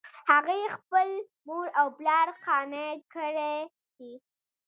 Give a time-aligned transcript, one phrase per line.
[0.29, 1.09] هغې خپل
[1.47, 3.59] مور او پلار قانع کړل
[3.95, 4.09] چې